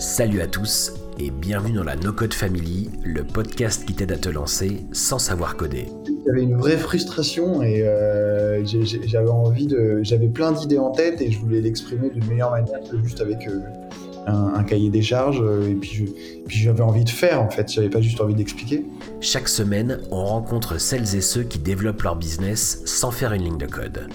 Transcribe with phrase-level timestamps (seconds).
[0.00, 4.16] Salut à tous et bienvenue dans la No Code Family, le podcast qui t'aide à
[4.16, 5.88] te lancer sans savoir coder.
[6.24, 11.30] J'avais une vraie frustration et euh, j'avais envie de, j'avais plein d'idées en tête et
[11.30, 13.60] je voulais l'exprimer d'une meilleure manière que juste avec euh,
[14.26, 16.14] un, cahier des charges euh, et puis
[16.48, 18.84] j'avais envie de faire en fait, j'avais pas juste envie d'expliquer.
[19.20, 23.58] Chaque semaine, on rencontre celles et ceux qui développent leur business sans faire une ligne
[23.58, 24.08] de code.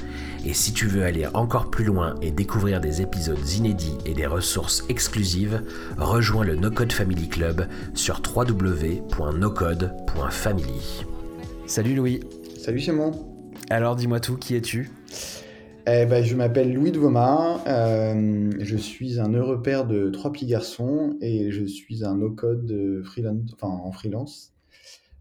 [0.46, 4.28] Et si tu veux aller encore plus loin et découvrir des épisodes inédits et des
[4.28, 5.64] ressources exclusives,
[5.98, 11.06] rejoins le No Code Family Club sur www.nocode.family.
[11.66, 12.20] Salut Louis.
[12.60, 13.12] Salut Simon.
[13.72, 14.92] Alors dis-moi tout, qui es-tu?
[15.88, 20.32] Eh ben, je m'appelle Louis de Vomar, euh, je suis un heureux père de trois
[20.32, 24.54] petits garçons et je suis un no-code freelance, enfin, en freelance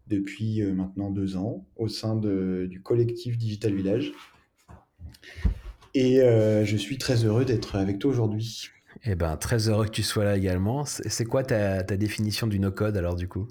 [0.06, 4.12] depuis euh, maintenant deux ans au sein de, du collectif Digital Village.
[5.92, 8.69] Et euh, je suis très heureux d'être avec toi aujourd'hui.
[9.05, 10.86] Eh ben, très heureux que tu sois là également.
[10.86, 13.48] C'est quoi ta, ta, définition du no-code alors du coup?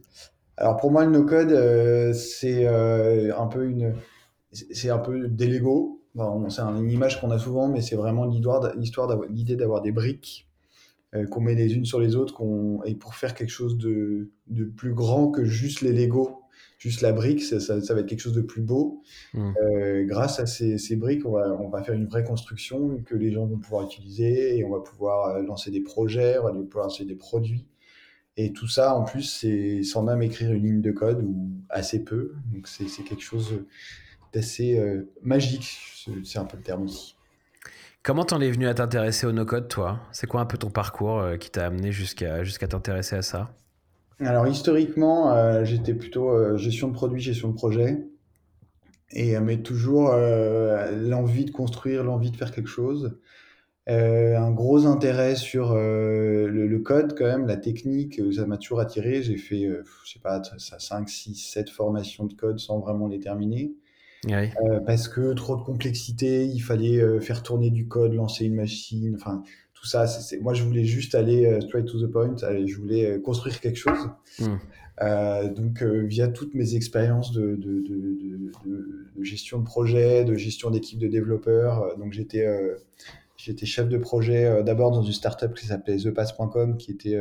[0.58, 3.94] Alors pour moi, le no-code, c'est un peu une,
[4.52, 9.26] c'est un peu des Lego c'est une image qu'on a souvent, mais c'est vraiment l'histoire,
[9.30, 10.48] l'idée d'avoir des briques
[11.16, 12.42] euh, qu'on met les unes sur les autres,
[12.86, 14.32] et pour faire quelque chose de,
[14.76, 16.42] plus grand que juste les Lego,
[16.80, 19.04] juste la brique, ça, va être quelque chose de plus beau.
[19.34, 19.54] Mmh.
[19.62, 21.32] Euh, grâce à ces, briques, on
[21.70, 25.36] va, faire une vraie construction que les gens vont pouvoir utiliser, et on va pouvoir
[25.36, 27.68] euh, lancer des projets, on va pouvoir lancer des produits.
[28.36, 32.04] Et tout ça, en plus, c'est sans même écrire une ligne de code ou assez
[32.04, 32.34] peu.
[32.52, 33.54] Donc, c'est quelque chose
[34.36, 35.80] assez euh, magique,
[36.24, 37.16] c'est un peu le terme aussi.
[38.02, 40.02] Comment t'en es venu à t'intéresser au no-code, toi?
[40.12, 43.56] C'est quoi un peu ton parcours euh, qui t'a amené jusqu'à jusqu'à t'intéresser à ça?
[44.20, 48.06] Alors, historiquement, euh, j'étais plutôt gestion de produit, gestion de projet.
[49.16, 53.16] Et mais toujours l'envie de construire, l'envie de faire quelque chose.
[53.86, 59.22] un gros intérêt sur le, code quand même, la technique, ça m'a toujours attiré.
[59.22, 59.70] J'ai fait,
[60.04, 63.76] je sais pas, 5, 6, 7 formations de code sans vraiment les terminer.
[64.32, 68.56] Euh, parce que trop de complexité, il fallait euh, faire tourner du code, lancer une
[68.56, 70.06] machine, enfin tout ça.
[70.42, 72.36] moi, je voulais juste aller euh, straight to the point.
[72.38, 74.10] je voulais construire quelque chose.
[74.40, 74.58] Hmm.
[75.56, 81.00] donc, via toutes mes expériences de, de, de, de, gestion de projet, de gestion d'équipe
[81.00, 82.46] de développeurs, donc j'étais
[83.36, 87.18] j'étais chef de projet d'abord dans une startup qui s'appelait thepass.com, qui était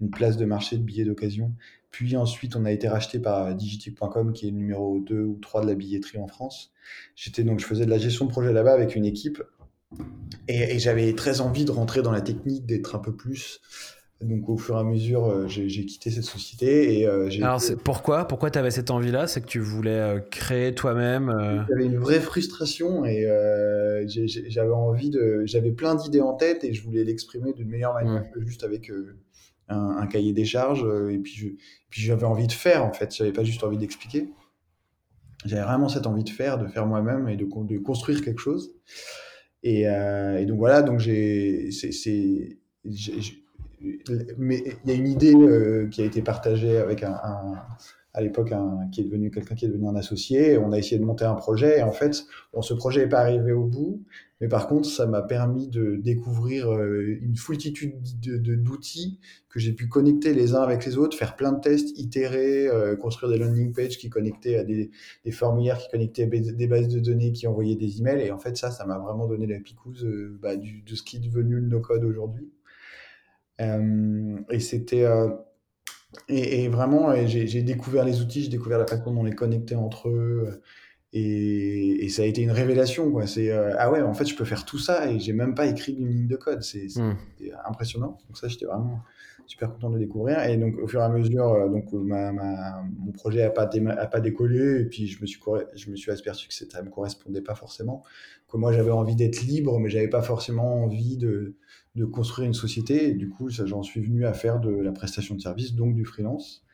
[0.00, 1.52] une place de marché de billets d'occasion.
[1.92, 5.60] Puis ensuite, on a été racheté par Digitic.com, qui est le numéro 2 ou 3
[5.60, 6.72] de la billetterie en France.
[7.14, 9.42] J'étais donc, je faisais de la gestion de projet là-bas avec une équipe.
[10.48, 13.60] Et, j'avais très envie de rentrer dans la technique, d'être un peu plus.
[14.22, 17.00] Donc au fur et à mesure, euh, j'ai quitté cette société.
[17.00, 19.26] Et, euh, Alors pourquoi Pourquoi tu avais cette envie-là?
[19.26, 23.26] C'est que tu voulais euh, créer toi-même J'avais une vraie frustration et
[24.06, 25.42] j'avais envie de...
[25.44, 28.90] J'avais plein d'idées en tête et je voulais l'exprimer d'une meilleure manière que juste avec
[29.68, 31.58] un, cahier des charges, euh, et puis
[31.90, 34.28] j'avais envie de faire en fait, j'avais pas juste envie d'expliquer.
[35.44, 38.74] J'avais vraiment cette envie de faire, de faire moi-même et de, de, construire quelque chose.
[39.62, 41.70] Et, euh, donc voilà, donc j'ai,
[44.38, 47.54] mais il y a une idée euh, qui a été partagée avec un,
[48.14, 48.52] à l'époque
[48.92, 50.58] qui est devenu quelqu'un qui est devenu un associé.
[50.58, 53.20] On a essayé de monter un projet et en fait, bon, ce projet n'est pas
[53.20, 54.04] arrivé au bout,
[54.40, 59.18] mais par contre, ça m'a permis de découvrir euh, une foultitude d'outils
[59.48, 62.96] que j'ai pu connecter les uns avec les autres, faire plein de tests, itérer, euh,
[62.96, 64.90] construire des landing pages qui connectaient à des,
[65.30, 68.26] formulaires, qui connectaient à des bases de données, qui envoyaient des emails.
[68.26, 71.16] Et en fait, ça, ça m'a vraiment donné la picouse euh, bah, de ce qui
[71.16, 72.50] est devenu le no-code aujourd'hui.
[73.58, 75.06] et c'était...
[76.28, 80.08] Et, vraiment, j'ai découvert les outils, j'ai découvert la façon dont on les connectait entre
[80.08, 80.60] eux.
[81.12, 83.26] Et, ça a été une révélation, quoi.
[83.26, 85.66] C'est euh, ah ouais, en fait, je peux faire tout ça et j'ai même pas
[85.66, 86.62] écrit une ligne de code.
[86.62, 87.16] C'est mmh.
[87.66, 88.18] impressionnant.
[88.28, 89.00] Donc ça, j'étais vraiment
[89.46, 90.42] super content de découvrir.
[90.44, 94.06] Et donc, au fur et à mesure, euh, donc ma, mon projet a pas, a
[94.06, 94.80] pas décollé.
[94.80, 95.40] Et puis, je me suis,
[95.74, 98.02] je me suis aperçu que ça me correspondait pas forcément.
[98.48, 101.56] Que moi, j'avais envie d'être libre, mais j'avais pas forcément envie de,
[101.94, 103.08] de construire une société.
[103.08, 106.04] Et du coup, j'en suis venu à faire de la prestation de service, donc du
[106.04, 106.64] freelance.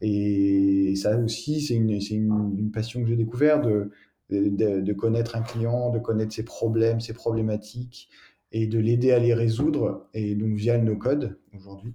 [0.00, 3.90] Et ça aussi, c'est une, une, une, passion que j'ai découvert de,
[4.30, 8.08] de, de, connaître un client, de connaître ses problèmes, ses problématiques
[8.50, 10.08] et de l'aider à les résoudre.
[10.12, 11.94] Et donc via le no-code aujourd'hui.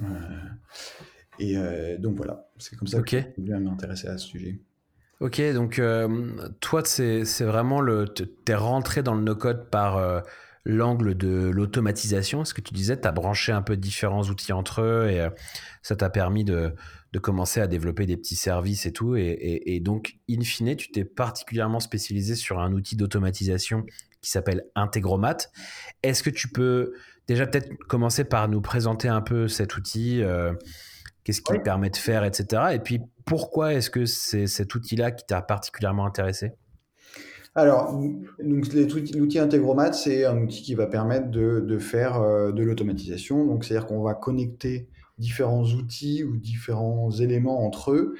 [0.00, 0.04] Euh,
[1.38, 4.58] et euh, donc voilà, c'est comme ça que j'ai voulu m'intéresser à ce sujet.
[5.20, 6.30] Ok, donc euh,
[6.60, 8.06] toi, c'est vraiment le.
[8.06, 10.22] T'es rentré dans le no-code par
[10.66, 12.44] l'angle de l'automatisation.
[12.44, 15.30] Ce que tu disais, tu as branché un peu différents outils entre eux et euh,
[15.82, 16.74] ça t'a permis de,
[17.22, 19.16] commencer à développer des petits services et tout.
[19.16, 23.86] Et, donc, in fine, tu t'es particulièrement spécialisé sur un outil d'automatisation
[24.20, 25.38] qui s'appelle Integromat.
[26.02, 26.92] Est-ce que tu peux
[27.26, 30.22] déjà peut-être commencer par nous présenter un peu cet outil
[31.24, 32.64] Qu'est-ce qu'il permet de faire, etc.
[32.74, 36.52] Et puis, pourquoi est-ce que c'est cet outil-là qui t'a particulièrement intéressé?
[37.56, 37.98] Alors,
[38.38, 43.46] l'outil Integromat, c'est un outil qui va permettre de, faire euh, de l'automatisation.
[43.46, 48.14] Donc, c'est-à-dire qu'on va connecter différents outils ou différents éléments entre eux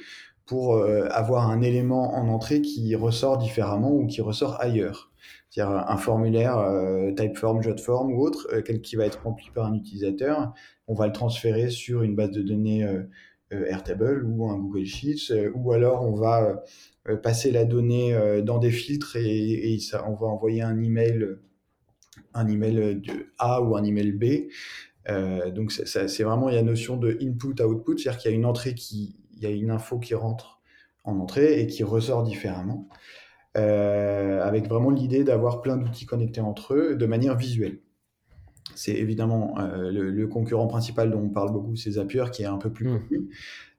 [0.47, 5.11] pour euh, avoir un élément en entrée qui ressort différemment ou qui ressort ailleurs.
[5.51, 10.55] C'est-à-dire un formulaire euh, Typeform, Jotform ou autre, qui va être rempli par un utilisateur,
[10.89, 12.87] on va le transférer sur une base de données
[13.51, 16.57] Airtable ou un Google Sheets, ou alors on va euh,
[17.15, 21.25] passer la donnée euh, dans des filtres et, ça, on va envoyer un email,
[22.35, 24.25] un email de A ou un email B.
[25.09, 28.35] Euh, donc c'est vraiment il y a la notion de input output, c'est-à-dire qu'il y
[28.35, 30.61] a une entrée qui, il y a une info qui rentre
[31.05, 32.89] en entrée et qui ressort différemment,
[33.55, 37.79] avec vraiment l'idée d'avoir plein d'outils connectés entre eux de manière visuelle.
[38.75, 42.73] C'est évidemment le, concurrent principal dont on parle beaucoup, c'est Zapier, qui est un peu
[42.73, 43.09] plus mmh.
[43.09, 43.29] connu.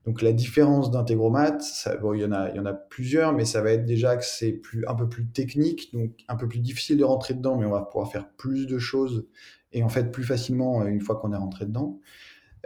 [0.08, 1.58] Donc la différence d'Integromat,
[2.02, 5.10] bon, il, y en a, plusieurs, mais ça va être déjà que c'est un peu
[5.10, 8.30] plus technique, donc un peu plus difficile de rentrer dedans, mais on va pouvoir faire
[8.38, 9.28] plus de choses
[9.74, 12.00] et en fait plus facilement euh, une fois qu'on est rentré dedans.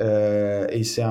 [0.01, 1.03] Euh, et c'est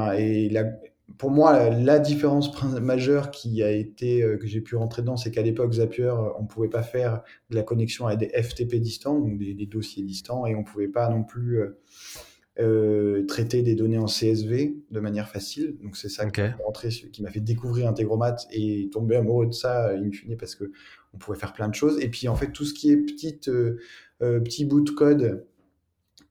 [1.18, 5.32] pour moi, la, différence majeure qui a été euh, que j'ai pu rentrer dedans, c'est
[5.32, 9.18] qu'à l'époque Zapier, on ne pouvait pas faire de la connexion à des FTP distants,
[9.18, 11.60] donc des, dossiers distants, et on ne pouvait pas non plus
[12.58, 15.76] euh, traiter des données en CSV de manière facile.
[15.82, 20.36] Donc c'est ça qui m'a fait découvrir Integromat et tomber amoureux de ça in fine
[20.36, 20.72] parce que
[21.14, 22.00] on pouvait faire plein de choses.
[22.00, 23.78] Et puis en fait tout ce qui est petite, euh,
[24.20, 25.46] euh, petit bout de code,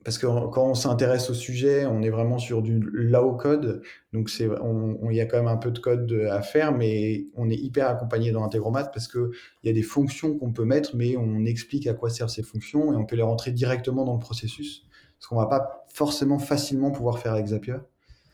[0.03, 3.81] parce que quand on s'intéresse au sujet, on est vraiment sur du low code.
[4.13, 4.47] Donc c'est,
[5.09, 7.87] il y a quand même un peu de code à faire, mais on est hyper
[7.87, 9.31] accompagné dans Integromat parce que
[9.63, 12.43] il y a des fonctions qu'on peut mettre, mais on explique à quoi servent ces
[12.43, 14.85] fonctions et on peut les rentrer directement dans le processus
[15.19, 17.75] ce qu'on va pas forcément facilement pouvoir faire avec Zapier.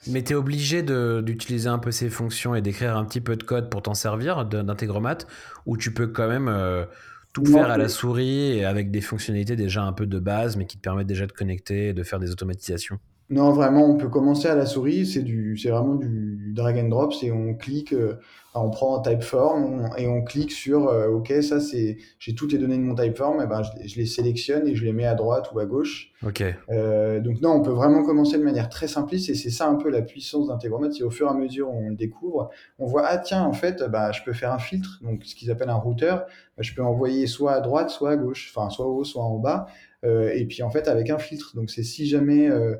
[0.07, 3.43] Mais tu es obligé d'utiliser un peu ces fonctions et d'écrire un petit peu de
[3.43, 5.19] code pour t'en servir d'Integromat,
[5.65, 6.85] ou tu peux quand même euh,
[7.33, 10.65] tout faire à la souris et avec des fonctionnalités déjà un peu de base, mais
[10.65, 12.99] qui te permettent déjà de connecter et de faire des automatisations
[13.29, 15.07] non, vraiment, on peut commencer à la souris.
[15.07, 17.11] C'est du, c'est vraiment du drag and drop.
[17.11, 18.19] C'est on clique, euh,
[18.53, 22.59] on prend un typeform et on clique sur, euh, ok, ça c'est, j'ai toutes les
[22.59, 23.41] données de mon typeform.
[23.41, 26.11] Et ben, je, les sélectionne et je les mets à droite ou à gauche.
[26.23, 26.43] Ok.
[26.69, 29.75] Euh, donc non, on peut vraiment commencer de manière très simpliste et c'est ça un
[29.75, 30.91] peu la puissance d'Integromat.
[30.91, 33.83] C'est au fur et à mesure on le découvre, on voit ah tiens en fait,
[33.89, 36.25] bah je peux faire un filtre, donc ce qu'ils appellent un routeur.
[36.57, 39.23] Bah, je peux envoyer soit à droite, soit à gauche, enfin soit en haut, soit
[39.23, 39.65] en bas.
[40.03, 41.55] et puis en fait avec un filtre.
[41.55, 42.75] Donc c'est si jamais euh,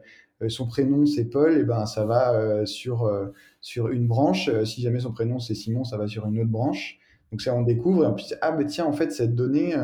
[0.49, 3.27] son prénom c'est Paul, et ben ça va euh, sur, euh,
[3.61, 4.49] sur une branche.
[4.63, 6.99] si jamais son prénom c'est Simon, ça va sur une autre branche.
[7.31, 9.75] Donc ça on découvre et puis ah mais tiens en fait cette donnée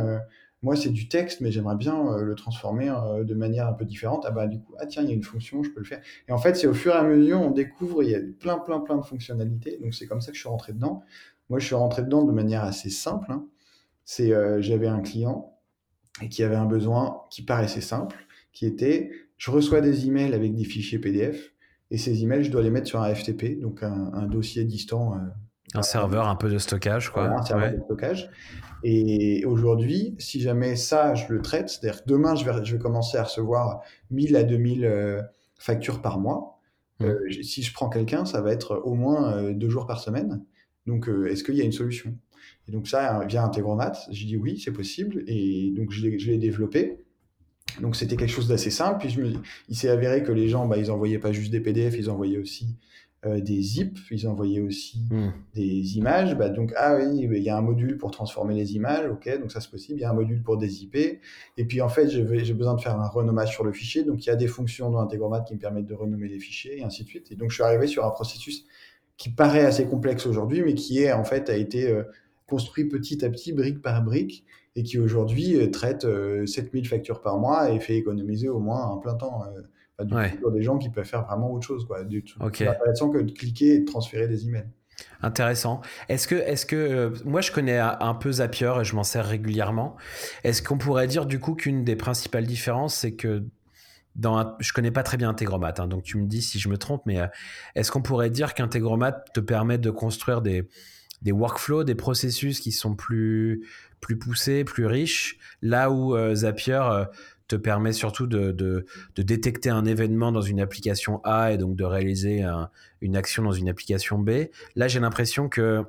[0.62, 2.94] moi c'est du texte mais j'aimerais bien le transformer
[3.24, 4.26] de manière un peu différente.
[4.28, 6.02] Ah bah du coup ah tiens il y a une fonction, je peux le faire.
[6.28, 8.60] Et en fait c'est au fur et à mesure on découvre il y a plein
[8.60, 9.80] plein plein de fonctionnalités.
[9.82, 11.02] Donc c'est comme ça que je suis rentré dedans.
[11.50, 13.32] Moi je suis rentré dedans de manière assez simple.
[13.32, 13.46] Hein.
[14.06, 14.32] C'est
[14.62, 15.52] j'avais un client
[16.22, 20.54] et qui avait un besoin qui paraissait simple, qui était je reçois des emails avec
[20.54, 21.52] des fichiers PDF
[21.92, 25.16] et ces emails, je dois les mettre sur un FTP, donc un, dossier distant.
[25.16, 25.18] Euh,
[25.74, 27.28] un serveur un peu de stockage, quoi.
[27.28, 28.30] un serveur de stockage.
[28.84, 32.80] Et aujourd'hui, si jamais ça, je le traite, c'est-à-dire que demain, je vais, je vais
[32.80, 35.22] commencer à recevoir 1000 à 2000 euh,
[35.60, 36.62] factures par mois.
[37.00, 37.06] Mmh.
[37.06, 40.46] Euh, si je prends quelqu'un, ça va être au moins deux jours par semaine.
[40.86, 42.16] Donc, est-ce qu'il y a une solution?
[42.68, 45.24] Et donc ça, via Integromat, j'ai dit oui, c'est possible.
[45.28, 47.04] Et donc, je l'ai développé.
[47.80, 49.00] Donc c'était quelque chose d'assez simple.
[49.00, 49.34] Puis je me...
[49.70, 52.38] il s'est avéré que les gens, bah, ils envoyaient pas juste des PDF, ils envoyaient
[52.38, 52.76] aussi
[53.24, 55.32] euh, des zip, ils envoyaient aussi hmm.
[55.54, 56.36] des images.
[56.36, 59.52] Bah, donc ah oui, il y a un module pour transformer les images, ok, donc
[59.52, 60.00] ça c'est possible.
[60.00, 61.20] Il y a un module pour dézipper.
[61.56, 62.24] Et puis en fait, j'ai
[62.54, 64.04] besoin de faire un renommage sur le fichier.
[64.04, 66.80] Donc il y a des fonctions dans Integromat qui me permettent de renommer les fichiers
[66.80, 67.32] et ainsi de suite.
[67.32, 68.66] Et donc je suis arrivé sur un processus
[69.18, 72.04] qui paraît assez complexe aujourd'hui, mais qui est en fait a été euh,
[72.48, 77.22] construit petit à petit, brique par brique et qui aujourd'hui euh, traite 7000 euh, factures
[77.22, 79.44] par mois et fait économiser au moins un plein temps.
[79.46, 79.62] Euh,
[80.04, 81.86] du pour des gens qui peuvent faire vraiment autre chose.
[81.86, 82.04] Quoi.
[82.04, 82.66] Du, okay.
[82.66, 84.68] intéressant que de cliquer et de transférer des emails.
[85.22, 85.82] Intéressant.
[86.10, 89.96] Est-ce que, est-ce que moi je connais un peu Zapier et je m'en sers régulièrement.
[90.44, 93.44] Est-ce qu'on pourrait dire du coup qu'une des principales différences, c'est que
[94.16, 96.68] dans un, je connais pas très bien Integromat, hein, donc tu me dis si je
[96.68, 97.20] me trompe, mais
[97.76, 100.68] est-ce qu'on pourrait dire qu'Integromat te permet de construire des,
[101.22, 103.68] des workflows, des processus qui sont plus,
[104.00, 107.06] plus poussés, plus riches, là où euh, Zapier euh,
[107.48, 108.86] te permet surtout de, de,
[109.22, 112.46] détecter un événement dans une application A et donc de réaliser
[113.02, 114.48] une action dans une application B.
[114.76, 115.84] Là, j'ai l'impression que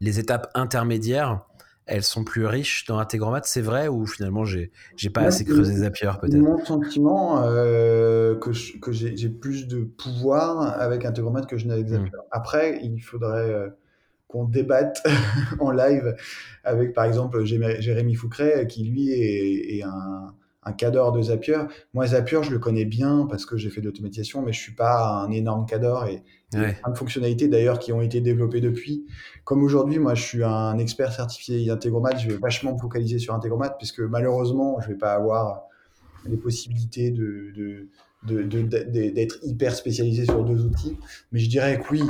[0.00, 1.46] les étapes intermédiaires,
[1.86, 5.76] elles sont plus riches dans Integromat, c'est vrai ou finalement j'ai j'ai pas assez creusé
[5.76, 6.36] Zapier peut-être?
[6.36, 8.50] Mon sentiment euh, que,
[8.80, 12.10] que j'ai plus de pouvoir avec Integromat que je n'ai avec Zapier.
[12.10, 12.28] Hmm.
[12.32, 13.72] Après, il faudrait
[14.28, 15.02] qu'on débatte
[15.60, 16.16] en live
[16.64, 20.34] avec par exemple Jérémy Foucret qui lui est, est un
[20.66, 21.58] un cadre de Zapier.
[21.94, 24.74] Moi, Zapier, je le connais bien parce que j'ai fait de l'automatisation, mais je suis
[24.74, 28.20] pas un énorme cadre et il y a plein de fonctionnalités d'ailleurs qui ont été
[28.20, 29.06] développées depuis.
[29.44, 33.32] Comme aujourd'hui, moi, je suis un expert certifié Integromat, je vais vachement me focaliser sur
[33.32, 35.62] Integromat puisque malheureusement, je vais pas avoir
[36.28, 37.88] les possibilités de,
[38.26, 40.96] d'être hyper spécialisé sur deux outils.
[41.32, 42.02] Mais je dirais que oui,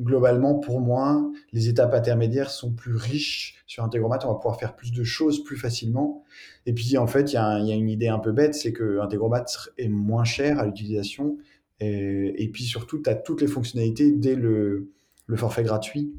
[0.00, 4.18] globalement, pour moi, les étapes intermédiaires sont plus riches sur Integromat.
[4.24, 6.24] On va pouvoir faire plus de choses plus facilement.
[6.66, 9.44] Et puis, en fait, il y, a une idée un peu bête, c'est que Integromat
[9.78, 11.38] est moins cher à l'utilisation.
[11.80, 14.90] Et, puis surtout, tu as toutes les fonctionnalités dès le,
[15.26, 16.14] le forfait gratuit.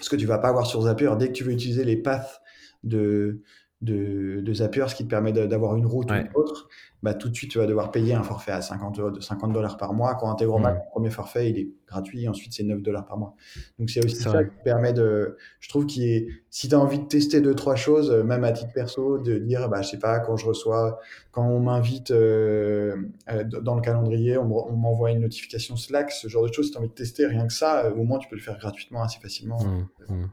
[0.00, 2.40] Ce que tu vas pas avoir sur Zapier, dès que tu veux utiliser les paths
[2.82, 3.40] de,
[3.80, 6.68] de, de Zapier, ce qui te permet d'avoir une route ou une autre,
[7.04, 9.92] bah, tout de suite, tu vas devoir payer un forfait à 50, 50 dollars par
[9.92, 10.14] mois.
[10.14, 10.74] Quand Integromat, mmh.
[10.76, 12.26] le premier forfait, il est gratuit.
[12.26, 13.34] Ensuite, c'est 9 dollars par mois.
[13.78, 15.36] Donc, c'est aussi ça qui permet de.
[15.60, 16.28] Je trouve qu'il est.
[16.48, 19.36] Si tu as envie de tester deux, trois choses, euh, même à titre perso, de
[19.36, 20.98] dire, bah, je sais pas, quand je reçois,
[21.30, 22.96] quand on m'invite euh,
[23.30, 26.78] euh, dans le calendrier, on, m'envoie une notification Slack, ce genre de choses, si tu
[26.78, 29.20] as envie de tester rien que ça, au moins, tu peux le faire gratuitement assez
[29.20, 29.62] facilement.
[29.62, 30.30] Mmh, mmh.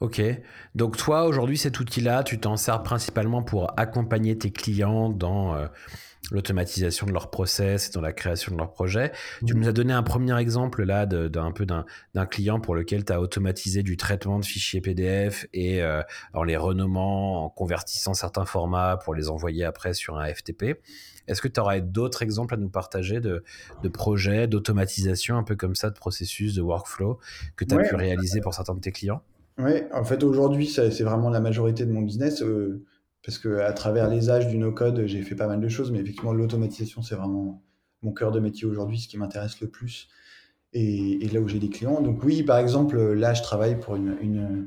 [0.00, 0.22] Ok.
[0.74, 5.66] Donc toi, aujourd'hui, cet outil-là, tu t'en sers principalement pour accompagner tes clients dans euh,
[6.30, 9.12] l'automatisation de leur process et dans la création de leur projet.
[9.46, 9.58] Tu mmh.
[9.58, 13.20] nous as donné un premier exemple là d'un peu d'un client pour lequel tu as
[13.20, 16.00] automatisé du traitement de fichiers PDF et euh,
[16.32, 20.80] en les renommant, en convertissant certains formats pour les envoyer après sur un FTP.
[21.28, 23.44] Est-ce que tu aurais d'autres exemples à nous partager de,
[23.82, 27.18] de projets, d'automatisation un peu comme ça, de processus, de workflow
[27.56, 29.22] que tu as pu réaliser pour certains de tes clients?
[29.64, 32.84] Oui, en fait, aujourd'hui, c'est vraiment la majorité de mon business, euh,
[33.24, 36.00] parce que à travers les âges du no-code, j'ai fait pas mal de choses, mais
[36.00, 37.62] effectivement, l'automatisation, c'est vraiment
[38.02, 40.08] mon cœur de métier aujourd'hui, ce qui m'intéresse le plus,
[40.72, 42.00] et, là où j'ai des clients.
[42.00, 44.66] Donc oui, par exemple, là, je travaille pour une, une,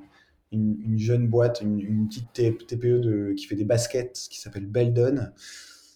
[0.51, 2.31] une, jeune boîte, une, petite
[2.67, 5.29] TPE de, qui fait des baskets, qui s'appelle Beldon.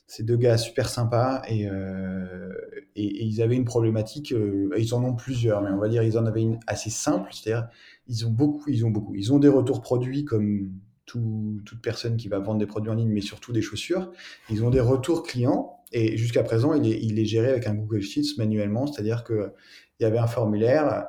[0.07, 2.53] C'est deux gars super sympas et, euh,
[2.95, 4.31] ils avaient une problématique.
[4.31, 7.29] Euh, ils en ont plusieurs, mais on va dire ils en avaient une assez simple,
[7.33, 7.67] c'est-à-dire
[8.07, 10.71] ils ont beaucoup, ils ont beaucoup, ils ont des retours produits comme
[11.05, 14.11] toute personne qui va vendre des produits en ligne, mais surtout des chaussures.
[14.49, 17.75] Ils ont des retours clients et jusqu'à présent, il est, il est géré avec un
[17.75, 19.53] Google Sheets manuellement, c'est-à-dire que
[19.99, 21.07] il y avait un formulaire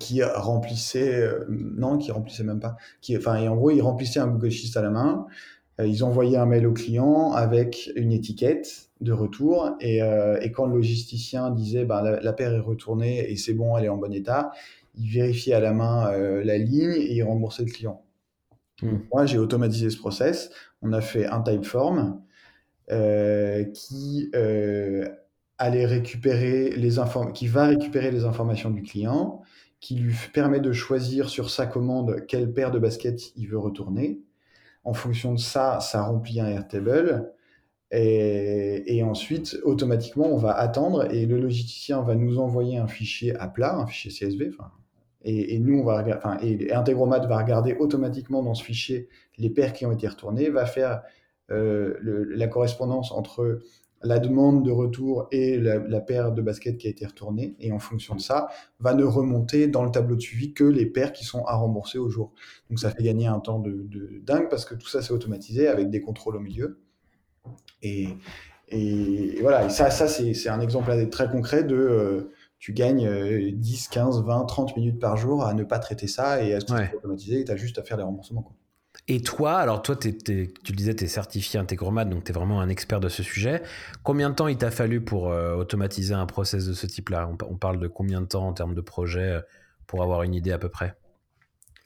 [0.00, 2.76] qui remplissait, euh, non, qui remplissait même pas,
[3.16, 5.26] enfin, en gros, il remplissait un Google Sheets à la main
[5.84, 10.66] ils envoyaient un mail au client avec une étiquette de retour et, euh, et quand
[10.66, 14.12] le logisticien disait ben, la, paire est retournée et c'est bon, elle est en bon
[14.12, 14.52] état,
[14.96, 18.02] il vérifiait à la main euh, la ligne et il remboursait le client.
[18.82, 18.98] Hmm.
[19.12, 20.50] moi, j'ai automatisé ce process.
[20.82, 22.20] On a fait un typeform
[22.90, 24.30] euh, qui
[25.58, 26.96] allait récupérer les
[27.32, 29.42] qui va récupérer les informations du client,
[29.80, 34.20] qui lui permet de choisir sur sa commande quelle paire de baskets il veut retourner
[34.86, 37.32] en fonction de ça, ça remplit un Airtable.
[37.90, 43.36] Et, et, ensuite, automatiquement, on va attendre et le logisticien va nous envoyer un fichier
[43.36, 44.52] à plat, un fichier CSV.
[45.22, 49.72] Et, nous, on va enfin, et Integromat va regarder automatiquement dans ce fichier les paires
[49.72, 51.02] qui ont été retournées, va faire
[51.50, 53.60] euh, la correspondance entre
[54.02, 57.56] la demande de retour et la, paire de baskets qui a été retournée.
[57.60, 58.48] Et en fonction de ça,
[58.78, 61.98] va ne remonter dans le tableau de suivi que les paires qui sont à rembourser
[61.98, 62.32] au jour.
[62.70, 63.86] Donc ça fait gagner un temps de,
[64.22, 66.78] dingue parce que tout ça c'est automatisé avec des contrôles au milieu.
[67.82, 68.08] Et,
[68.68, 73.88] et voilà, et ça, ça c'est un exemple très concret de euh, tu gagnes 10,
[73.88, 76.92] 15, 20, 30 minutes par jour à ne pas traiter ça et à ce ouais.
[76.96, 78.42] automatisé et tu as juste à faire les remboursements.
[78.42, 78.56] Quoi.
[79.08, 82.60] Et toi, alors toi, tu le disais, tu es certifié Integromat, donc tu es vraiment
[82.60, 83.62] un expert de ce sujet.
[84.02, 87.30] Combien de temps il t'a fallu pour euh, automatiser un process de ce type-là?
[87.48, 89.40] On, parle de combien de temps en termes de projet euh,
[89.86, 90.96] pour avoir une idée à peu près?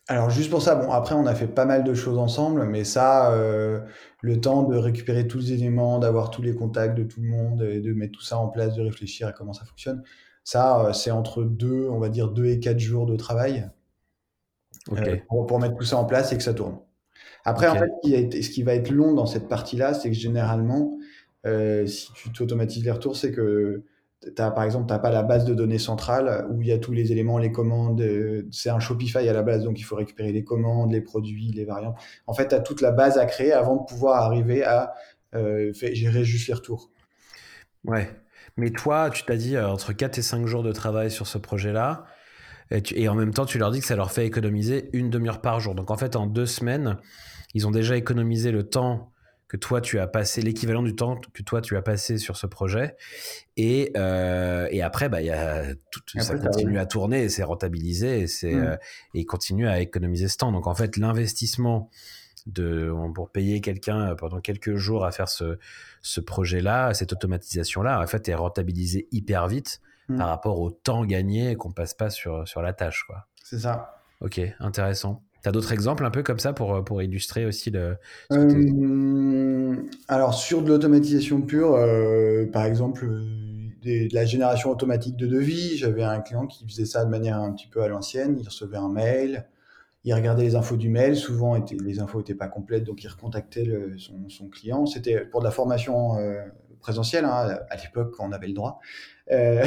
[0.08, 2.82] Alors juste pour ça, bon après on a fait pas mal de choses ensemble, mais
[2.84, 3.80] ça, euh,
[4.22, 7.62] le temps de récupérer tous les éléments, d'avoir tous les contacts de tout le monde,
[7.62, 10.02] et de mettre tout ça en place, de réfléchir à comment ça fonctionne,
[10.42, 13.70] ça c'est entre deux, on va dire deux et quatre jours de travail
[15.28, 16.78] pour, mettre tout ça en place et que ça tourne.
[17.44, 17.90] Après, en fait,
[18.42, 20.98] ce qui, va être long dans cette partie-là, c'est que généralement,
[21.46, 23.84] euh, si tu t'automatises les retours, c'est que
[24.38, 26.78] as, par exemple, tu n'as pas la base de données centrale où il y a
[26.78, 28.00] tous les éléments, les commandes.
[28.02, 31.50] Euh, c'est un Shopify à la base, donc il faut récupérer les commandes, les produits,
[31.52, 31.96] les variantes.
[32.26, 34.92] En fait, tu as toute la base à créer avant de pouvoir arriver à
[35.34, 36.90] euh, gérer juste les retours.
[37.84, 38.10] Ouais.
[38.56, 42.04] Mais toi, tu t'as dit entre 4 et 5 jours de travail sur ce projet-là.
[42.70, 45.58] Et, en même temps, tu leur dis que ça leur fait économiser une demi-heure par
[45.60, 45.74] jour.
[45.74, 46.98] Donc en fait, en deux semaines,
[47.54, 49.12] ils ont déjà économisé le temps
[49.48, 52.46] que toi tu as passé, l'équivalent du temps que toi tu as passé sur ce
[52.46, 52.96] projet.
[53.56, 58.26] Et, euh, et après, bah, y a tout, ça continue à tourner, c'est rentabilisé et,
[58.28, 58.64] c'est, mmh.
[58.64, 58.76] euh,
[59.14, 60.52] et continue à économiser ce temps.
[60.52, 61.90] Donc en fait, l'investissement
[62.46, 65.58] de, pour payer quelqu'un pendant quelques jours à faire ce,
[66.00, 70.16] ce projet-là, cette automatisation-là, en fait, est rentabilisé hyper vite mmh.
[70.16, 73.04] par rapport au temps gagné qu'on passe pas sur, sur la tâche.
[73.06, 73.26] Quoi.
[73.42, 74.00] C'est ça.
[74.20, 75.22] Ok, intéressant.
[75.42, 77.96] T'as d'autres exemples un peu comme ça pour, pour illustrer aussi le.
[78.32, 79.76] Euh,
[80.08, 85.78] alors, sur de l'automatisation pure, euh, par exemple, euh, de la génération automatique de devis,
[85.78, 88.36] j'avais un client qui faisait ça de manière un petit peu à l'ancienne.
[88.38, 89.46] Il recevait un mail,
[90.04, 93.66] il regardait les infos du mail, souvent les infos n'étaient pas complètes, donc il recontactait
[93.96, 94.84] son, son, client.
[94.84, 96.18] C'était pour de la formation
[96.80, 98.80] présentielle, hein, à l'époque quand on avait le droit.
[99.30, 99.64] Euh,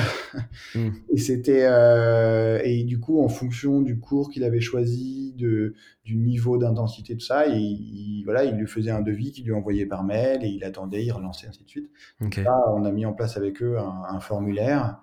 [0.76, 0.90] hmm.
[1.14, 6.18] Et c'était euh, et du coup en fonction du cours qu'il avait choisi, de, du
[6.18, 10.04] niveau d'intensité de ça, il, voilà, il lui faisait un devis qu'il lui envoyait par
[10.04, 11.90] mail et il attendait, il relançait ainsi de suite.
[12.38, 15.00] Là, on a mis en place avec eux un, formulaire.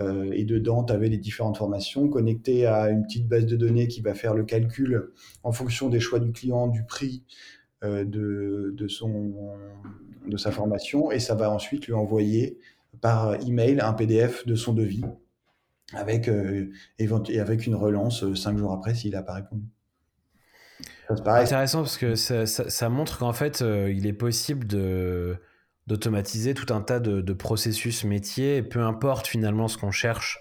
[0.00, 3.88] Euh, et dedans, tu avais les différentes formations connectées à une petite base de données
[3.88, 5.10] qui va faire le calcul
[5.42, 7.24] en fonction des choix du client, du prix
[7.82, 9.34] de, de, son,
[10.26, 12.58] de sa formation, et ça va ensuite lui envoyer
[13.00, 15.04] par email un PDF de son devis
[15.94, 16.70] avec, euh,
[17.38, 19.64] avec une relance euh, cinq jours après s'il n'a pas répondu.
[21.08, 25.36] C'est intéressant parce que ça, ça, montre qu'en fait, euh, il est possible de
[25.88, 30.38] d'automatiser tout un tas de, processus métiers, peu importe finalement ce qu'on cherche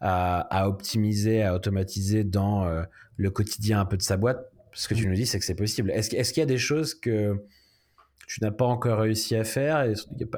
[0.00, 2.66] à, à, optimiser, à automatiser dans
[3.16, 4.50] le quotidien un peu de sa boîte.
[4.78, 5.90] Ce que tu nous dis, c'est que c'est possible.
[5.90, 7.34] Est-ce est qu'il y a des choses que
[8.28, 9.84] tu n'as pas encore réussi à faire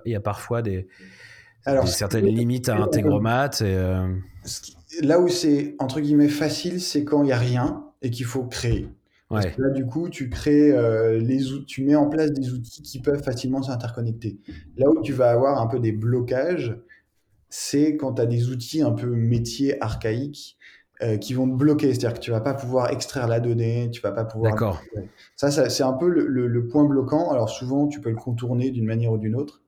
[0.07, 0.89] Il y a parfois des,
[1.67, 3.51] alors, certaines limites à Integromat.
[3.61, 4.09] Et, euh,
[5.03, 8.45] Là où c'est entre guillemets facile, c'est quand il n'y a rien et qu'il faut
[8.45, 8.89] créer.
[9.31, 13.23] là, du coup, tu crées euh, les tu mets en place des outils qui peuvent
[13.23, 14.41] facilement s'interconnecter.
[14.79, 16.75] Là où tu vas avoir un peu des blocages,
[17.51, 20.57] c'est quand tu as des outils un peu métiers archaïques
[21.03, 21.89] euh, qui vont te bloquer.
[21.89, 24.53] C'est-à-dire que tu vas pas pouvoir extraire la donnée, tu vas pas pouvoir.
[24.53, 24.83] D'accord.
[25.37, 27.31] Ça, ça c'est un peu le, le, point bloquant.
[27.31, 29.63] Alors souvent, tu peux le contourner d'une manière ou d'une autre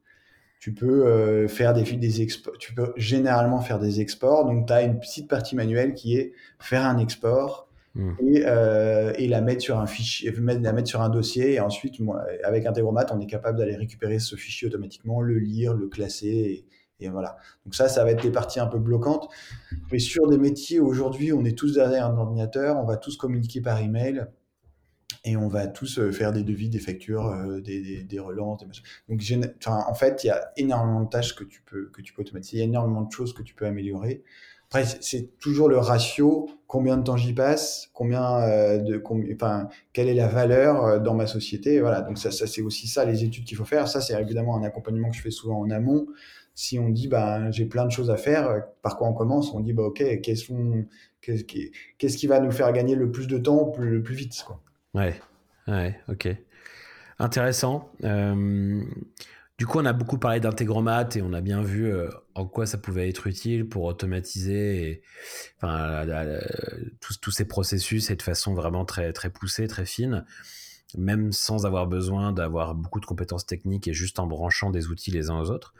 [0.62, 4.44] tu peux euh, faire des, des exports, tu peux généralement faire des exports.
[4.44, 7.66] Donc, tu as une petite partie manuelle qui est faire un export
[7.96, 8.12] hmm.
[8.20, 11.54] et, euh, et, la mettre sur un fichier, la mettre sur un dossier.
[11.54, 15.74] Et ensuite, moi, avec Integromat, on est capable d'aller récupérer ce fichier automatiquement, le lire,
[15.74, 16.28] le classer.
[16.28, 16.64] Et,
[17.02, 17.36] et, voilà.
[17.64, 19.28] Donc ça, ça va être les parties un peu bloquantes.
[19.90, 23.60] Mais sur des métiers, aujourd'hui, on est tous derrière un ordinateur, on va tous communiquer
[23.60, 24.26] par email
[25.24, 28.66] et on va tous euh, faire des devis, des factures, euh, des, des, relances, des
[29.08, 29.22] Donc,
[29.66, 32.56] en fait, il y a énormément de tâches que tu peux que tu peux automatiser,
[32.56, 34.24] il y a énormément de choses que tu peux améliorer.
[34.66, 39.02] Après, c'est toujours le ratio, combien de temps j'y passe, combien euh, de,
[39.34, 42.00] enfin, quelle est la valeur dans ma société, voilà.
[42.00, 43.86] Donc ça c'est aussi ça les études qu'il faut faire.
[43.86, 46.06] Ça, c'est évidemment un accompagnement que je fais souvent en amont.
[46.54, 49.60] Si on dit, bah, j'ai plein de choses à faire, par quoi on commence On
[49.60, 50.52] dit, bah, ok, qu'est-ce
[51.98, 54.60] qu'est-ce qui va nous faire gagner le plus de temps, le plus vite, quoi.
[54.94, 55.20] Ouais,
[55.68, 56.28] ouais, ok.
[57.18, 57.90] Intéressant.
[58.04, 58.82] Euh,
[59.58, 62.66] du coup, on a beaucoup parlé d'intégromat et on a bien vu euh, en quoi
[62.66, 65.02] ça pouvait être utile pour automatiser
[65.58, 66.04] enfin,
[67.00, 70.24] tous, tous, ces processus et de façon vraiment très, très poussée, très fine,
[70.98, 75.12] même sans avoir besoin d'avoir beaucoup de compétences techniques et juste en branchant des outils
[75.12, 75.74] les uns aux autres.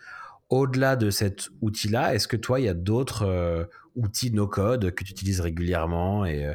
[0.53, 3.65] Au-delà de cet outil-là, est-ce que toi, il y a d'autres euh,
[3.97, 6.53] outils no-code que tu utilises régulièrement et,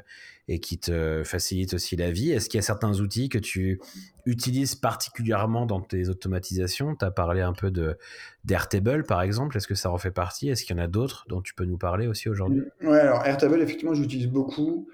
[0.47, 2.31] et qui te facilite aussi la vie?
[2.31, 3.81] Est-ce qu'il y a certains outils que tu
[4.27, 6.95] utilises particulièrement dans tes automatisations?
[6.95, 7.97] Tu as parlé un peu de
[8.45, 9.57] d'Airtable par exemple.
[9.57, 10.49] Est-ce que ça en fait partie?
[10.49, 12.61] Est-ce qu'il y en a d'autres dont tu peux nous parler aussi aujourd'hui?
[12.81, 14.87] Ouais, alors Airtable, effectivement, j'utilise beaucoup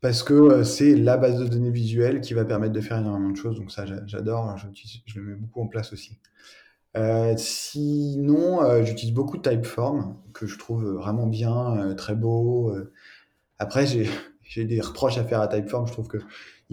[0.00, 3.30] parce que euh, c'est la base de données visuelle qui va permettre de faire énormément
[3.30, 3.58] de choses.
[3.58, 6.18] Donc ça, j'adore, je, le mets beaucoup en place aussi.
[6.96, 12.74] Euh, sinon, euh, j'utilise beaucoup Typeform, que je trouve vraiment bien, très beau.
[13.58, 14.08] Après, j'ai
[14.42, 15.86] j'ai des reproches à faire à Typeform.
[15.86, 16.18] Je trouve que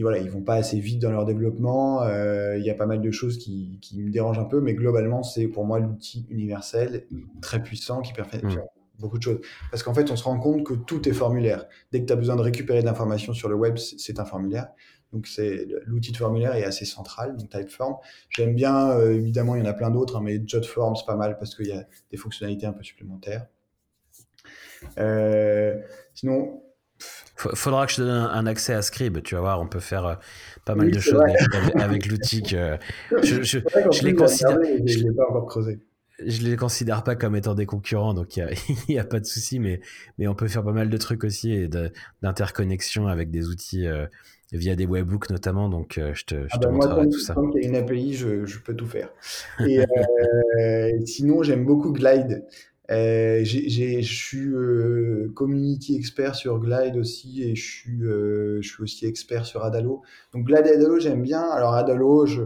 [0.03, 2.03] voilà, ils vont pas assez vite dans leur développement.
[2.03, 4.73] Euh, il y a pas mal de choses qui, qui, me dérangent un peu, mais
[4.73, 7.05] globalement, c'est pour moi l'outil universel
[7.41, 8.63] très puissant qui permet de faire
[8.99, 9.39] beaucoup de choses.
[9.71, 11.65] Parce qu'en fait, on se rend compte que tout est formulaire.
[11.91, 14.67] Dès que tu as besoin de récupérer d'informations sur le web, c'est un formulaire.
[15.13, 17.95] Donc c'est l'outil de formulaire est assez central, donc Typeform.
[18.29, 21.17] J'aime bien, euh, évidemment, il y en a plein d'autres, hein, mais Jotform c'est pas
[21.17, 23.47] mal parce qu'il y a des fonctionnalités un peu supplémentaires.
[24.97, 25.79] Euh,
[26.13, 26.61] sinon,
[27.35, 30.05] Faudra que je te donne un, accès à Scribe, tu vas voir, on peut faire
[30.05, 30.15] euh,
[30.63, 31.21] pas mal de choses
[31.75, 32.77] avec, l'outil que
[33.23, 33.59] je, je,
[33.91, 34.83] je l'ai considéré.
[34.85, 35.79] Je l'ai pas encore creusé.
[36.23, 38.47] je les considère pas comme étant des concurrents, donc il
[38.89, 39.81] n'y a, a, pas de souci, mais,
[40.19, 41.67] mais on peut faire pas mal de trucs aussi et
[42.21, 44.05] d'interconnexion avec des outils euh,
[44.51, 47.33] via des webbooks notamment, donc euh, je te, je ah te bah montrerai tout ça.
[47.33, 49.09] Tant qu'il y a une API, je, je, peux tout faire.
[49.65, 52.45] Et euh, sinon, j'aime beaucoup Glide.
[52.89, 54.49] Euh, je suis
[55.33, 60.01] community expert sur Glide aussi et je suis, je suis aussi expert sur Adalo.
[60.33, 61.41] Donc Glide et Adalo, j'aime bien.
[61.41, 62.43] Alors Adalo, je,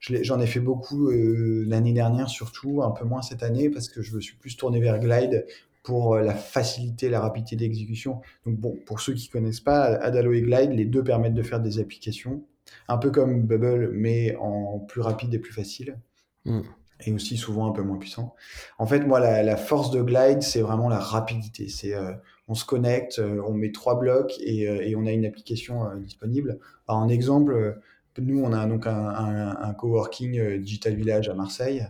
[0.00, 4.02] J'en ai fait beaucoup euh, l'année dernière, surtout, un peu moins cette année, parce que
[4.02, 5.46] je me suis plus tourné vers Glide
[5.86, 8.20] pour euh, la facilité, la rapidité d'exécution.
[8.44, 11.60] Donc bon, pour ceux qui connaissent pas, Adalo et Glide, les deux permettent de faire
[11.60, 12.42] des applications,
[12.88, 15.98] un peu comme Bubble, mais en plus rapide et plus facile.
[16.44, 16.62] Mm.
[17.04, 18.34] Et aussi souvent un peu moins puissant.
[18.78, 21.68] En fait, moi, la, force de Glide, c'est vraiment la rapidité.
[21.68, 22.12] C'est euh,
[22.48, 26.58] on se connecte, on met trois blocs et, et on a une application disponible.
[26.88, 27.76] Alors, un exemple,
[28.20, 31.86] nous, on a donc un, coworking euh, Digital Village à Marseille.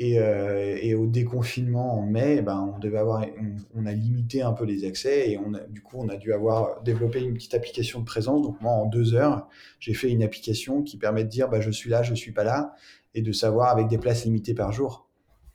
[0.00, 3.24] Euh, et, au déconfinement en mai, ben, on devait avoir,
[3.74, 6.32] on, a limité un peu les accès et on a, du coup, on a dû
[6.32, 8.42] avoir développé une petite application de présence.
[8.42, 11.70] Donc moi, en deux heures, j'ai fait une application qui permet de dire, bah, je
[11.70, 12.74] suis là, je suis pas là,
[13.14, 15.08] et de savoir avec des places limitées par jour.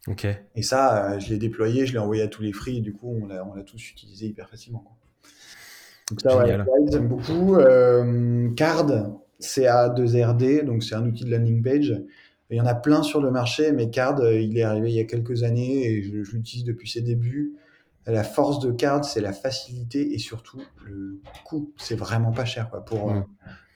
[0.07, 0.25] Ok.
[0.55, 2.93] Et ça, euh, je l'ai déployé, je l'ai envoyé à tous les free, et du
[2.93, 4.85] coup, on l'a, on l'a tous utilisé hyper facilement.
[6.09, 6.57] Donc ça, ouais,
[6.89, 7.57] j'aime beaucoup.
[8.55, 8.87] Card,
[9.41, 11.93] CA2RD, donc c'est un outil de landing page.
[12.49, 14.95] Il y en a plein sur le marché, mais Card, euh, il est arrivé il
[14.95, 17.53] y a quelques années et je, l'utilise depuis ses débuts.
[18.07, 21.71] La force de Card, c'est la facilité et surtout le coût.
[21.77, 22.71] C'est vraiment pas cher.
[22.71, 22.83] Quoi.
[22.83, 23.21] Pour, euh,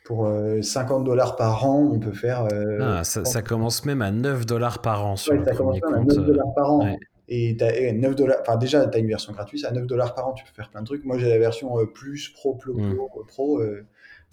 [0.05, 0.27] pour
[0.61, 2.47] 50 euh, dollars par an, on peut faire.
[2.81, 5.99] ah, ça, commence même à 9 dollars par an sur le ça commence même à
[5.99, 6.97] 9 dollars par an.
[7.27, 10.27] Et as, 9 dollars, enfin déjà, tu as une version gratuite, à 9 dollars par
[10.27, 11.05] an, tu peux faire plein de trucs.
[11.05, 12.95] Moi, j'ai la version plus pro, pro, hmm.
[12.95, 13.61] pro, pro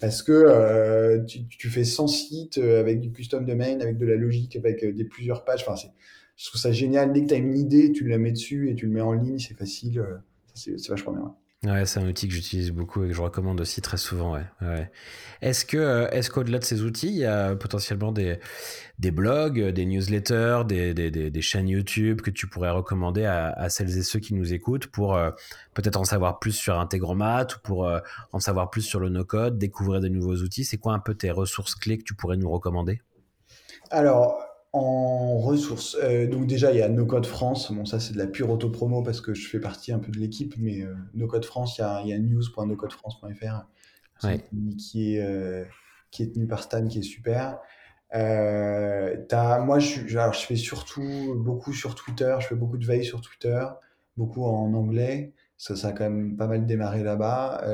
[0.01, 4.15] parce que euh, tu, fais 100 sites euh, avec du custom domain, avec de la
[4.15, 5.63] logique, avec euh, des plusieurs pages.
[5.65, 5.79] Enfin,
[6.35, 7.13] je trouve ça génial.
[7.13, 9.13] Dès que tu as une idée, tu la mets dessus et tu le mets en
[9.13, 10.03] ligne, c'est facile.
[10.55, 11.35] C'est vachement bien.
[11.63, 14.33] Ouais, c'est un outil que j'utilise beaucoup et que je recommande aussi très souvent.
[14.33, 14.45] Ouais.
[14.63, 14.91] ouais.
[15.43, 18.39] Est-ce que, euh, est-ce qu'au-delà de ces outils, il y a potentiellement des,
[18.97, 23.69] des blogs, des newsletters, des, des, des, chaînes YouTube que tu pourrais recommander à, à,
[23.69, 25.29] celles et ceux qui nous écoutent pour euh,
[25.75, 27.99] peut-être en savoir plus sur Integromat ou pour euh,
[28.31, 30.65] en savoir plus sur le no-code, découvrir de nouveaux outils?
[30.65, 33.03] C'est quoi un peu tes ressources clés que tu pourrais nous recommander?
[33.91, 37.71] Alors, en ressources, euh, donc déjà il y a No Code France.
[37.71, 40.17] Bon, ça c'est de la pure auto-promo parce que je fais partie un peu de
[40.17, 43.65] l'équipe, mais euh, No Code France, il y a, il y a news.nocodefrance.fr
[44.77, 45.65] qui, est, euh,
[46.11, 47.57] qui est tenu par Stan, qui est super.
[48.11, 53.03] as, moi, je, alors, je fais surtout beaucoup sur Twitter, je fais beaucoup de veille
[53.03, 53.65] sur Twitter,
[54.15, 55.33] beaucoup en anglais.
[55.57, 57.65] Ça, ça a quand même pas mal démarré là-bas.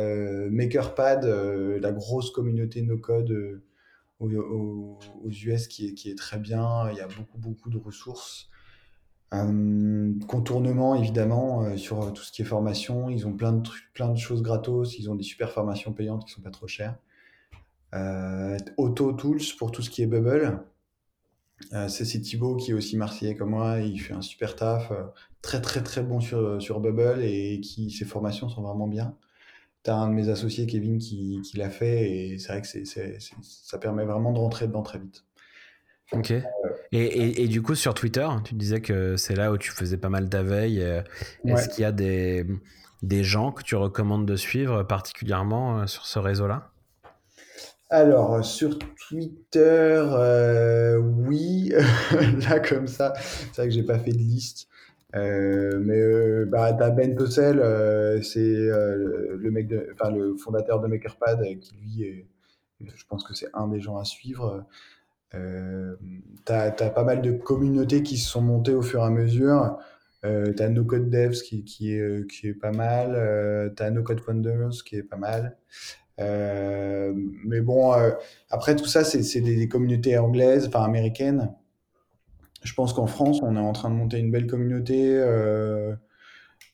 [0.49, 3.61] Makerpad, la grosse communauté no code
[4.19, 6.89] aux, US qui est, qui est, très bien.
[6.91, 8.49] Il y a beaucoup, beaucoup de ressources.
[9.33, 13.09] Euh, contournement, évidemment, euh, sur tout ce qui est formation.
[13.09, 14.97] Ils ont plein de, trucs, plein de choses gratos.
[14.97, 16.97] Ils ont des super formations payantes qui sont pas trop chères.
[17.93, 20.61] Euh, Auto Tools pour tout ce qui est Bubble.
[21.87, 23.79] c'est Thibaut qui est aussi marseillais comme moi.
[23.79, 24.91] Il fait un super taf.
[25.41, 29.15] très, très, très bon sur, sur Bubble et qui, ses formations sont vraiment bien
[29.87, 32.83] un de mes associés, Kevin, qui, l'a fait et c'est vrai que c'est,
[33.41, 35.23] ça permet vraiment de rentrer dedans très vite.
[36.13, 36.31] Ok.
[36.91, 40.09] Et, et, du coup, sur Twitter, tu disais que c'est là où tu faisais pas
[40.09, 40.81] mal ta veille.
[40.81, 41.01] Euh,
[41.45, 42.45] est-ce qu'il y a des,
[43.03, 46.69] des gens que tu recommandes de suivre particulièrement euh, sur ce réseau-là?
[47.89, 51.73] Alors, sur Twitter, euh, oui,
[52.49, 54.67] là comme ça, c'est vrai que j'ai pas fait de liste.
[55.15, 61.41] Euh, mais euh, bah, Ben Tossel, euh, c'est le mec, enfin le fondateur de Makerpad,
[61.59, 62.27] qui lui est,
[62.81, 64.65] je pense que c'est un des gens à suivre.
[65.35, 65.95] Euh,
[66.45, 69.77] t'as as pas mal de communautés qui se sont montées au fur et à mesure.
[70.25, 73.13] Euh, t'as No Code Devs qui, qui, est, qui est pas mal.
[73.15, 75.57] Euh, t'as No Code Founders qui est pas mal.
[76.19, 77.13] Euh,
[77.45, 77.93] mais bon,
[78.49, 81.53] après tout ça, c'est des, des, communautés anglaises, enfin américaines.
[82.67, 85.95] Je pense qu'en France, on est en train de monter une belle communauté euh,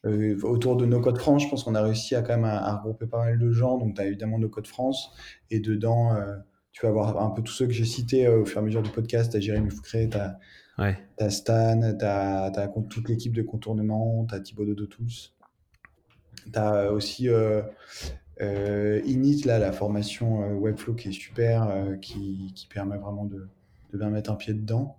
[0.08, 1.43] euh, autour de nos codes France.
[1.43, 3.77] Je pense qu'on a réussi à quand même à, regrouper pas mal de gens.
[3.77, 5.12] Donc, tu as évidemment nos codes France.
[5.51, 6.36] Et dedans, euh,
[6.71, 8.82] tu vas avoir un peu tous ceux que j'ai cités au fur et à mesure
[8.82, 9.32] du podcast.
[9.32, 14.39] Tu as Jérémy Foucré, tu as, Stan, tu as, toute l'équipe de contournement, tu as
[14.39, 15.06] Thibaut de Tools.
[16.51, 17.29] Tu as aussi
[18.41, 23.47] Init, là, la formation Webflow qui est super, qui, qui, permet vraiment de,
[23.91, 24.97] de bien mettre un pied dedans.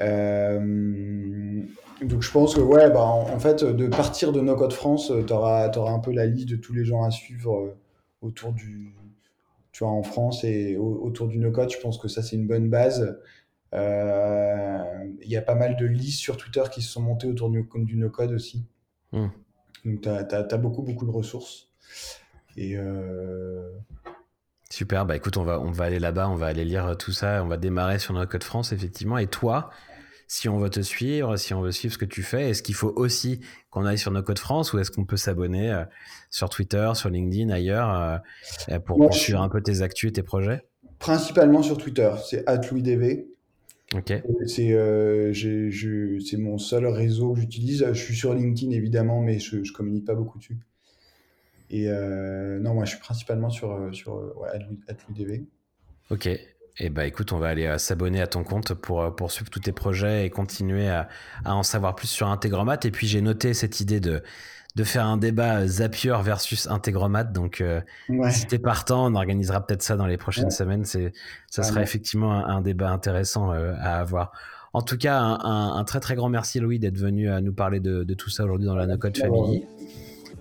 [0.00, 1.62] Euh,
[2.02, 5.22] donc je pense que ouais, bah, en, fait, de partir de No Code France, euh,
[5.24, 7.76] tu auras, un peu la liste de tous les gens à suivre euh,
[8.22, 8.94] autour du,
[9.72, 11.70] tu vois, en France et autour du no code.
[11.70, 13.18] Je pense que ça c'est une bonne base.
[13.72, 17.66] Il y a pas mal de listes sur Twitter qui se sont montées autour du,
[17.74, 18.64] du no-code aussi.
[19.12, 19.28] Hmm.
[19.84, 21.70] Donc, tu as, beaucoup, beaucoup de ressources.
[22.56, 22.76] Et
[24.72, 27.42] Super, bah écoute, on va, on va aller là-bas, on va aller lire tout ça,
[27.42, 29.18] on va démarrer sur No Code France, effectivement.
[29.18, 29.70] Et toi,
[30.32, 32.76] si on veut te suivre, si on veut suivre ce que tu fais, est-ce qu'il
[32.76, 35.82] faut aussi qu'on aille sur No Code France ou est-ce qu'on peut s'abonner euh,
[36.30, 38.22] sur Twitter, sur LinkedIn, ailleurs,
[38.70, 40.62] euh, pour, suivre un peu tes actus et tes projets?
[41.00, 43.24] Principalement sur Twitter, c'est @louisdv.
[43.92, 44.12] Ok.
[44.46, 47.84] C'est euh, c'est mon seul réseau que j'utilise.
[47.92, 50.60] Je suis sur LinkedIn évidemment, mais je, je communique pas beaucoup dessus.
[51.70, 54.32] Et non, moi je suis principalement sur, sur
[55.08, 55.42] @louisdv.
[56.10, 56.28] Ok.
[56.78, 59.60] Eh bah écoute, on va aller euh, s'abonner à ton compte pour euh, poursuivre tous
[59.60, 61.08] tes projets et continuer à,
[61.44, 62.78] en savoir plus sur Integromat.
[62.84, 64.22] Et puis j'ai noté cette idée de,
[64.76, 67.24] de faire un débat Zapier versus Integromat.
[67.24, 67.62] Donc
[68.30, 70.84] si t'es partant, on organisera peut-être ça dans les prochaines semaines.
[70.84, 71.12] C'est,
[71.48, 74.32] ça sera effectivement un, débat intéressant euh, à avoir.
[74.72, 78.14] En tout cas, un, très très grand merci Louis d'être venu à nous parler de,
[78.14, 79.64] tout ça aujourd'hui dans la No Code Family.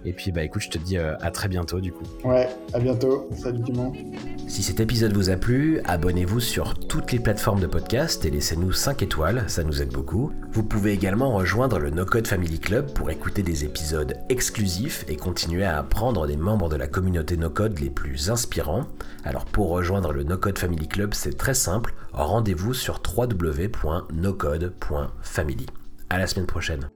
[0.05, 2.05] Et puis bah écoute, je te dis euh, à très bientôt du coup.
[2.23, 3.27] Ouais, à bientôt.
[3.35, 3.95] Salut tout le monde.
[4.47, 8.71] Si cet épisode vous a plu, abonnez-vous sur toutes les plateformes de podcast et laissez-nous
[8.71, 10.31] 5 étoiles, ça nous aide beaucoup.
[10.51, 15.17] Vous pouvez également rejoindre le No Code Family Club pour écouter des épisodes exclusifs et
[15.17, 18.85] continuer à apprendre des membres de la communauté No Code les plus inspirants.
[19.23, 25.65] Alors pour rejoindre le No Code Family Club, c'est très simple, rendez-vous sur www.nocode.family.
[26.09, 26.89] À la semaine prochaine.